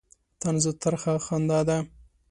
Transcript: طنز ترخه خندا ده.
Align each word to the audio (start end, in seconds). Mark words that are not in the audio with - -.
طنز 0.41 0.65
ترخه 0.81 1.13
خندا 1.25 1.59
ده. 1.67 1.77